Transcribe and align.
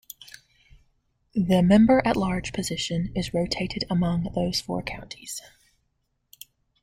The 1.33 1.61
member-at-large 1.61 2.53
position 2.53 3.11
is 3.15 3.35
rotated 3.35 3.83
among 3.87 4.31
those 4.33 4.59
four 4.59 4.81
counties. 4.81 5.43